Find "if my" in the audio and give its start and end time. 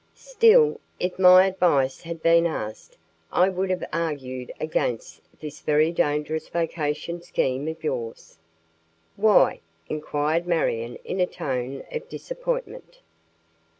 0.99-1.45